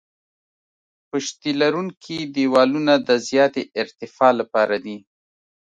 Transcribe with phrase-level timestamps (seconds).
[1.09, 4.97] پشتي لرونکي دیوالونه د زیاتې ارتفاع لپاره دي